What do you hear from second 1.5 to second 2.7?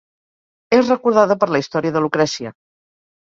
la història de Lucrècia.